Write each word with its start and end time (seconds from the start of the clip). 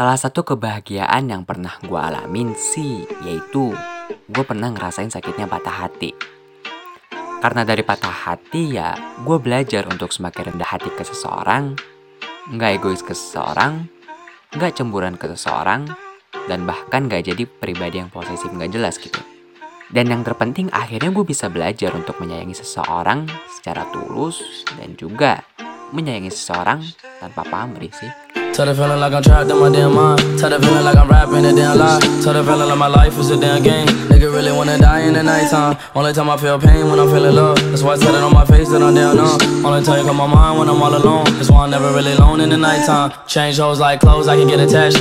Salah 0.00 0.16
satu 0.16 0.56
kebahagiaan 0.56 1.28
yang 1.28 1.44
pernah 1.44 1.76
gue 1.84 2.00
alamin 2.00 2.56
sih, 2.56 3.04
yaitu 3.20 3.76
gue 4.32 4.44
pernah 4.48 4.72
ngerasain 4.72 5.12
sakitnya 5.12 5.44
patah 5.44 5.76
hati. 5.76 6.16
Karena 7.44 7.68
dari 7.68 7.84
patah 7.84 8.08
hati 8.08 8.80
ya, 8.80 8.96
gue 9.20 9.36
belajar 9.36 9.84
untuk 9.92 10.08
semakin 10.08 10.56
rendah 10.56 10.72
hati 10.72 10.88
ke 10.88 11.04
seseorang, 11.04 11.76
nggak 12.48 12.80
egois 12.80 13.04
ke 13.04 13.12
seseorang, 13.12 13.92
nggak 14.56 14.80
cemburuan 14.80 15.20
ke 15.20 15.36
seseorang, 15.36 15.84
dan 16.48 16.64
bahkan 16.64 17.04
nggak 17.04 17.36
jadi 17.36 17.44
pribadi 17.44 18.00
yang 18.00 18.08
posesif 18.08 18.48
nggak 18.48 18.72
jelas 18.72 18.96
gitu. 18.96 19.20
Dan 19.92 20.08
yang 20.08 20.24
terpenting 20.24 20.72
akhirnya 20.72 21.12
gue 21.12 21.28
bisa 21.28 21.52
belajar 21.52 21.92
untuk 21.92 22.16
menyayangi 22.24 22.56
seseorang 22.56 23.28
secara 23.52 23.84
tulus 23.92 24.64
dan 24.80 24.96
juga 24.96 25.44
menyayangi 25.92 26.32
seseorang 26.32 26.80
tanpa 27.20 27.44
pamrih 27.44 27.92
sih. 27.92 28.29
Tell 28.60 28.66
the 28.66 28.74
feeling 28.74 29.00
like 29.00 29.14
I'm 29.14 29.22
trapped 29.22 29.50
in 29.50 29.58
my 29.58 29.72
damn 29.72 29.94
mind. 29.94 30.20
Tell 30.38 30.50
the 30.50 30.60
feeling 30.60 30.84
like 30.84 30.94
I'm 30.94 31.08
rapping 31.08 31.46
a 31.46 31.52
damn 31.54 31.78
lie. 31.78 31.98
Tell 32.20 32.34
the 32.34 32.44
feeling 32.44 32.68
like 32.68 32.76
my 32.76 32.88
life 32.88 33.16
is 33.16 33.30
a 33.30 33.40
damn 33.40 33.62
game. 33.62 33.86
Nigga 34.12 34.30
really 34.30 34.52
wanna 34.52 34.76
die 34.76 35.00
in 35.00 35.14
the 35.14 35.22
nighttime. 35.22 35.78
Only 35.94 36.12
time 36.12 36.28
I 36.28 36.36
feel 36.36 36.60
pain 36.60 36.90
when 36.90 37.00
I'm 37.00 37.08
feeling 37.08 37.34
love. 37.34 37.56
That's 37.70 37.82
why 37.82 37.94
I 37.94 37.96
tell 37.96 38.14
it 38.14 38.22
on 38.22 38.34
my 38.34 38.44
face 38.44 38.68
that 38.68 38.82
I'm 38.82 38.94
down 38.94 39.16
numb. 39.16 39.64
Only 39.64 39.82
time 39.82 40.00
you 40.00 40.04
come 40.04 40.18
my 40.18 40.26
mind 40.26 40.58
when 40.58 40.68
I'm 40.68 40.82
all 40.82 40.94
alone. 40.94 41.24
That's 41.40 41.50
why 41.50 41.64
I'm 41.64 41.70
never 41.70 41.88
really 41.94 42.12
alone 42.12 42.42
in 42.42 42.50
the 42.50 42.58
nighttime. 42.58 43.14
Change 43.26 43.56
hoes 43.56 43.80
like 43.80 44.00
clothes, 44.00 44.28
I 44.28 44.36
can 44.36 44.46
get 44.46 44.60
attached. 44.60 45.00